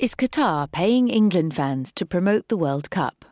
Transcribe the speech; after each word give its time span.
Is 0.00 0.14
Qatar 0.14 0.72
paying 0.72 1.10
England 1.10 1.54
fans 1.54 1.92
to 1.92 2.06
promote 2.06 2.48
the 2.48 2.56
World 2.56 2.88
Cup? 2.88 3.26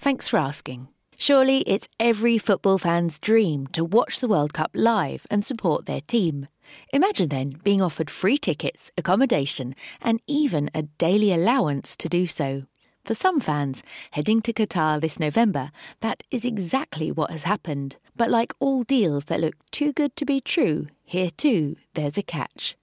Thanks 0.00 0.26
for 0.26 0.38
asking. 0.38 0.88
Surely 1.18 1.58
it's 1.66 1.90
every 2.00 2.38
football 2.38 2.78
fan's 2.78 3.18
dream 3.18 3.66
to 3.74 3.84
watch 3.84 4.20
the 4.20 4.28
World 4.28 4.54
Cup 4.54 4.70
live 4.72 5.26
and 5.30 5.44
support 5.44 5.84
their 5.84 6.00
team. 6.00 6.46
Imagine 6.90 7.28
then 7.28 7.52
being 7.62 7.82
offered 7.82 8.08
free 8.08 8.38
tickets, 8.38 8.90
accommodation, 8.96 9.74
and 10.00 10.22
even 10.26 10.70
a 10.74 10.84
daily 10.96 11.34
allowance 11.34 11.98
to 11.98 12.08
do 12.08 12.26
so. 12.26 12.62
For 13.04 13.12
some 13.12 13.38
fans, 13.38 13.82
heading 14.12 14.40
to 14.40 14.54
Qatar 14.54 15.02
this 15.02 15.20
November, 15.20 15.70
that 16.00 16.22
is 16.30 16.46
exactly 16.46 17.12
what 17.12 17.30
has 17.30 17.42
happened. 17.42 17.96
But 18.16 18.30
like 18.30 18.54
all 18.58 18.84
deals 18.84 19.26
that 19.26 19.42
look 19.42 19.56
too 19.70 19.92
good 19.92 20.16
to 20.16 20.24
be 20.24 20.40
true, 20.40 20.86
here 21.04 21.28
too, 21.28 21.76
there's 21.92 22.16
a 22.16 22.22
catch. 22.22 22.74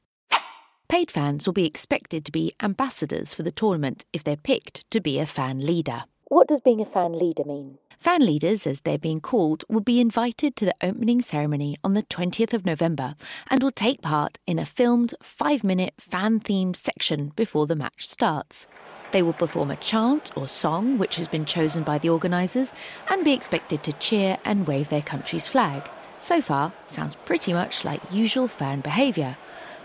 Paid 0.93 1.09
fans 1.09 1.47
will 1.47 1.53
be 1.53 1.65
expected 1.65 2.23
to 2.23 2.31
be 2.31 2.53
ambassadors 2.61 3.33
for 3.33 3.41
the 3.41 3.49
tournament 3.49 4.05
if 4.13 4.23
they're 4.23 4.37
picked 4.37 4.87
to 4.91 5.01
be 5.01 5.17
a 5.17 5.25
fan 5.25 5.65
leader. 5.65 6.03
What 6.25 6.47
does 6.47 6.61
being 6.61 6.81
a 6.81 6.85
fan 6.85 7.17
leader 7.17 7.43
mean? 7.43 7.79
Fan 7.97 8.23
leaders, 8.23 8.67
as 8.67 8.81
they're 8.81 8.99
being 8.99 9.19
called, 9.19 9.63
will 9.67 9.81
be 9.81 9.99
invited 9.99 10.55
to 10.55 10.65
the 10.65 10.75
opening 10.83 11.23
ceremony 11.23 11.77
on 11.83 11.95
the 11.95 12.03
20th 12.03 12.53
of 12.53 12.63
November 12.63 13.15
and 13.49 13.63
will 13.63 13.71
take 13.71 14.03
part 14.03 14.37
in 14.45 14.59
a 14.59 14.67
filmed 14.67 15.15
five 15.19 15.63
minute 15.63 15.95
fan 15.97 16.39
themed 16.39 16.75
section 16.75 17.31
before 17.35 17.65
the 17.65 17.75
match 17.75 18.07
starts. 18.07 18.67
They 19.13 19.23
will 19.23 19.33
perform 19.33 19.71
a 19.71 19.77
chant 19.77 20.29
or 20.35 20.47
song 20.47 20.99
which 20.99 21.15
has 21.15 21.27
been 21.27 21.45
chosen 21.45 21.83
by 21.83 21.97
the 21.97 22.09
organisers 22.09 22.71
and 23.09 23.25
be 23.25 23.33
expected 23.33 23.81
to 23.81 23.93
cheer 23.93 24.37
and 24.45 24.67
wave 24.67 24.89
their 24.89 25.01
country's 25.01 25.47
flag. 25.47 25.89
So 26.19 26.39
far, 26.39 26.71
sounds 26.85 27.15
pretty 27.15 27.51
much 27.51 27.83
like 27.83 28.13
usual 28.13 28.47
fan 28.47 28.81
behaviour. 28.81 29.37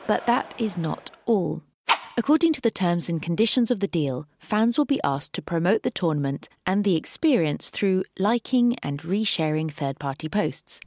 But 0.09 0.27
that 0.27 0.55
is 0.59 0.77
not 0.77 1.13
all. 1.27 1.63
According 2.17 2.55
to 2.55 2.61
the 2.61 2.71
terms 2.73 3.09
and 3.09 3.23
conditions 3.23 3.71
of 3.71 3.79
the 3.79 3.87
deal, 3.87 4.27
fans 4.41 4.77
will 4.77 4.87
be 4.87 5.01
asked 5.05 5.35
to 5.35 5.43
promote 5.43 5.83
the 5.83 5.91
tournament 5.91 6.49
and 6.67 6.83
the 6.83 6.97
experience 6.97 7.71
through 7.71 8.03
liking 8.19 8.77
and 8.83 9.01
resharing 9.03 9.71
third 9.71 10.01
party 10.01 10.29
posts. 10.29 10.81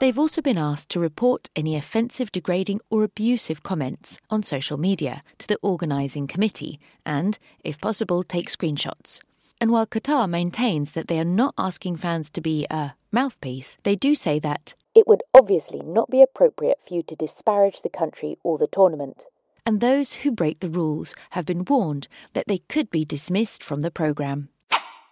They've 0.00 0.18
also 0.18 0.42
been 0.42 0.58
asked 0.58 0.90
to 0.90 1.00
report 1.00 1.48
any 1.56 1.76
offensive, 1.76 2.30
degrading, 2.30 2.80
or 2.90 3.04
abusive 3.04 3.62
comments 3.62 4.18
on 4.28 4.42
social 4.42 4.76
media 4.76 5.22
to 5.38 5.46
the 5.46 5.58
organising 5.62 6.26
committee 6.26 6.78
and, 7.06 7.38
if 7.64 7.80
possible, 7.80 8.22
take 8.22 8.50
screenshots. 8.50 9.20
And 9.60 9.70
while 9.70 9.86
Qatar 9.86 10.28
maintains 10.28 10.92
that 10.92 11.08
they 11.08 11.18
are 11.18 11.24
not 11.24 11.54
asking 11.56 11.96
fans 11.96 12.28
to 12.30 12.42
be 12.42 12.66
a 12.68 12.94
mouthpiece, 13.10 13.78
they 13.84 13.96
do 13.96 14.14
say 14.14 14.38
that 14.40 14.74
it 14.96 15.06
would 15.06 15.22
obviously 15.34 15.80
not 15.80 16.10
be 16.10 16.22
appropriate 16.22 16.78
for 16.82 16.94
you 16.94 17.02
to 17.02 17.14
disparage 17.14 17.82
the 17.82 17.90
country 17.90 18.38
or 18.42 18.56
the 18.56 18.66
tournament. 18.66 19.26
And 19.66 19.80
those 19.80 20.14
who 20.14 20.32
break 20.32 20.60
the 20.60 20.70
rules 20.70 21.14
have 21.30 21.44
been 21.44 21.66
warned 21.66 22.08
that 22.32 22.46
they 22.48 22.58
could 22.68 22.90
be 22.90 23.04
dismissed 23.04 23.62
from 23.62 23.82
the 23.82 23.90
programme. 23.90 24.48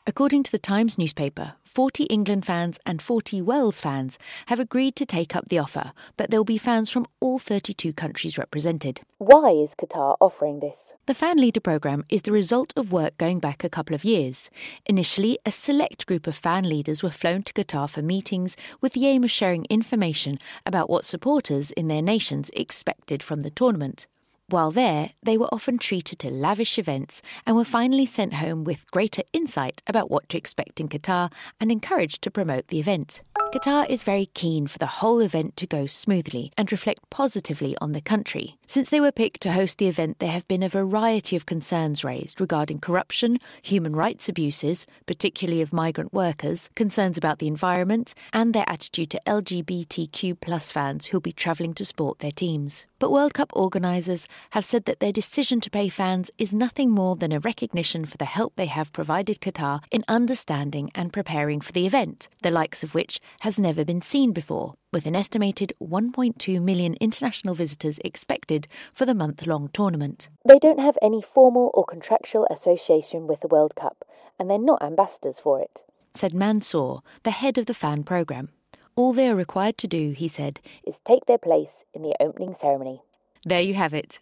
According 0.07 0.43
to 0.43 0.53
the 0.53 0.59
Times 0.59 0.99
newspaper, 0.99 1.55
40 1.65 2.05
England 2.05 2.45
fans 2.45 2.79
and 2.85 3.01
40 3.01 3.41
Wales 3.41 3.81
fans 3.81 4.19
have 4.49 4.61
agreed 4.61 4.97
to 4.97 5.07
take 5.07 5.35
up 5.35 5.49
the 5.49 5.59
offer, 5.59 5.93
but 6.19 6.31
there 6.31 6.39
will 6.39 6.45
be 6.45 6.59
fans 6.59 6.91
from 6.91 7.07
all 7.21 7.39
32 7.39 7.95
countries 7.95 8.37
represented. 8.37 9.01
Why 9.17 9.53
is 9.53 9.75
Qatar 9.75 10.19
offering 10.21 10.61
this? 10.61 10.93
The 11.07 11.15
Fan 11.15 11.39
Leader 11.39 11.61
programme 11.61 12.05
is 12.11 12.21
the 12.21 12.33
result 12.33 12.75
of 12.77 12.93
work 12.93 13.17
going 13.17 13.41
back 13.41 13.65
a 13.65 13.71
couple 13.71 13.95
of 13.95 14.05
years. 14.05 14.51
Initially, 14.85 15.39
a 15.47 15.51
select 15.51 16.05
group 16.05 16.27
of 16.27 16.37
fan 16.37 16.69
leaders 16.69 17.03
were 17.03 17.11
flown 17.11 17.43
to 17.45 17.55
Qatar 17.55 17.89
for 17.89 18.03
meetings 18.03 18.59
with 18.83 18.93
the 18.93 19.07
aim 19.07 19.25
of 19.25 19.31
sharing 19.31 19.65
information 19.71 20.37
about 20.67 20.91
what 20.91 21.07
supporters 21.07 21.73
in 21.73 21.89
their 21.89 22.03
nations 22.03 22.51
expected 22.55 23.23
from 23.23 23.41
the 23.41 23.51
tournament. 23.51 24.07
While 24.49 24.71
there, 24.71 25.13
they 25.23 25.39
were 25.39 25.49
often 25.53 25.79
treated 25.79 26.19
to 26.19 26.31
lavish 26.31 26.79
events 26.79 27.23
and 27.47 27.57
were 27.57 27.65
finally 27.65 28.05
sent 28.05 28.35
home 28.35 28.63
with 28.63 28.91
greater 28.91 29.23
insight 29.33 29.83
about 29.87 30.11
what 30.11 30.29
to 30.29 30.39
expect 30.39 30.81
in 30.81 30.89
Qatar 30.89 31.33
and 31.59 31.73
encouraged 31.73 32.21
to 32.23 32.31
promote 32.31 32.69
the 32.69 32.79
event. 32.79 33.23
Qatar 33.55 33.89
is 33.89 34.03
very 34.03 34.27
keen 34.27 34.67
for 34.67 34.79
the 34.79 34.99
whole 34.99 35.21
event 35.21 35.57
to 35.59 35.67
go 35.67 35.87
smoothly 35.87 36.51
and 36.59 36.73
reflect 36.73 37.09
positively 37.09 37.77
on 37.81 37.93
the 37.93 38.01
country. 38.01 38.59
Since 38.67 38.91
they 38.91 39.01
were 39.01 39.13
picked 39.13 39.41
to 39.43 39.53
host 39.53 39.79
the 39.79 39.87
event, 39.87 40.19
there 40.19 40.33
have 40.33 40.49
been 40.49 40.65
a 40.65 40.69
variety 40.69 41.37
of 41.37 41.47
concerns 41.47 42.03
raised 42.03 42.41
regarding 42.41 42.81
corruption, 42.81 43.39
human 43.63 43.95
rights 43.95 44.29
abuses, 44.29 44.87
particularly 45.07 45.63
of 45.63 45.73
migrant 45.73 46.13
workers, 46.13 46.69
concerns 46.75 47.17
about 47.17 47.39
the 47.39 47.47
environment, 47.47 48.13
and 48.33 48.53
their 48.55 48.69
attitude 48.69 49.11
to 49.11 49.21
LGBTQ 49.25 50.41
plus 50.41 50.73
fans 50.73 51.07
who'll 51.07 51.21
be 51.21 51.33
travelling 51.33 51.75
to 51.75 51.85
support 51.85 52.19
their 52.19 52.33
teams. 52.33 52.87
But 53.05 53.11
World 53.11 53.35
Cup 53.35 53.53
organisers 53.55 54.27
have 54.53 54.65
said 54.65 54.87
that 54.87 54.99
their 54.99 55.13
decision 55.13 55.61
to 55.61 55.69
pay 55.69 55.91
fans 55.91 56.31
is 56.39 56.55
nothing 56.55 56.91
more 56.91 57.17
than 57.17 57.33
a 57.33 57.39
recognition 57.39 58.07
for 58.07 58.17
the 58.17 58.25
help 58.25 58.57
they 58.57 58.65
have 58.65 58.95
provided 58.95 59.43
Qatar 59.43 59.83
in 59.91 60.05
understanding 60.09 60.91
and 60.95 61.13
preparing 61.13 61.61
for 61.61 61.73
the 61.73 61.87
event, 61.87 62.31
the 62.43 62.51
likes 62.51 62.83
of 62.83 62.95
which 62.95 63.21
has 63.41 63.61
never 63.61 63.85
been 63.85 64.01
seen 64.01 64.33
before, 64.33 64.73
with 64.91 65.05
an 65.05 65.15
estimated 65.15 65.75
1.2 65.83 66.63
million 66.63 66.95
international 66.95 67.55
visitors 67.55 68.01
expected 68.03 68.69
for 68.95 69.05
the 69.05 69.15
month 69.15 69.47
long 69.47 69.69
tournament. 69.75 70.31
They 70.49 70.59
don't 70.59 70.81
have 70.81 70.97
any 71.03 71.21
formal 71.21 71.73
or 71.75 71.85
contractual 71.85 72.47
association 72.51 73.27
with 73.27 73.43
the 73.43 73.49
World 73.49 73.75
Cup, 73.77 74.07
and 74.39 74.49
they're 74.49 74.59
not 74.59 74.83
ambassadors 74.83 75.39
for 75.39 75.61
it, 75.61 75.85
said 76.15 76.33
Mansour, 76.33 77.01
the 77.23 77.33
head 77.33 77.59
of 77.59 77.67
the 77.67 77.75
fan 77.75 78.03
programme. 78.03 78.49
All 78.97 79.13
they 79.13 79.29
are 79.29 79.35
required 79.35 79.77
to 79.79 79.89
do, 79.89 80.13
he 80.13 80.29
said, 80.29 80.61
is 80.87 81.01
take 81.01 81.27
their 81.27 81.39
place 81.39 81.85
in 81.93 82.03
the 82.03 82.15
opening 82.21 82.55
ceremony. 82.55 83.03
There 83.45 83.61
you 83.61 83.75
have 83.75 83.93
it. 83.93 84.21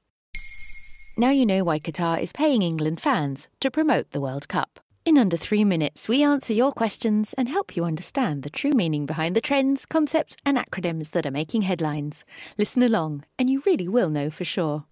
Now 1.19 1.29
you 1.29 1.45
know 1.45 1.63
why 1.63 1.79
Qatar 1.79 2.23
is 2.23 2.33
paying 2.33 2.63
England 2.63 2.99
fans 2.99 3.49
to 3.61 3.71
promote 3.71 4.11
the 4.13 4.21
World 4.21 4.49
Cup. 4.49 4.81
In 5.05 5.19
under 5.19 5.37
three 5.37 5.65
minutes, 5.65 6.09
we 6.09 6.23
answer 6.23 6.55
your 6.55 6.73
questions 6.73 7.35
and 7.35 7.49
help 7.49 7.77
you 7.77 7.85
understand 7.85 8.45
the 8.45 8.51
true 8.51 8.71
meaning 8.71 9.05
behind 9.05 9.37
the 9.37 9.41
trends, 9.43 9.85
concepts, 9.85 10.37
and 10.47 10.57
acronyms 10.57 11.11
that 11.11 11.27
are 11.27 11.31
making 11.31 11.63
headlines. 11.63 12.25
Listen 12.57 12.83
along, 12.83 13.25
and 13.39 13.51
you 13.51 13.63
really 13.67 13.89
will 13.89 14.09
know 14.09 14.31
for 14.31 14.45
sure. 14.45 14.85